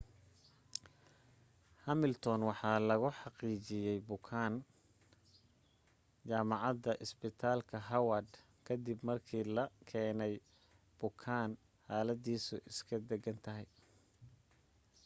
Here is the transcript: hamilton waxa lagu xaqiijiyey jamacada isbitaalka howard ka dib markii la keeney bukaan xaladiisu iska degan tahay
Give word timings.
hamilton 1.85 2.39
waxa 2.49 2.71
lagu 2.89 3.09
xaqiijiyey 3.19 3.99
jamacada 6.29 6.91
isbitaalka 7.05 7.75
howard 7.89 8.31
ka 8.65 8.73
dib 8.85 8.99
markii 9.09 9.45
la 9.55 9.63
keeney 9.89 10.33
bukaan 10.99 11.49
xaladiisu 11.87 12.55
iska 12.71 12.95
degan 13.09 13.37
tahay 13.45 13.67